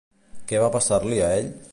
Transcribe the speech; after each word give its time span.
Què 0.51 0.61
va 0.63 0.71
passar-li 0.75 1.19
a 1.27 1.29
ell? 1.43 1.53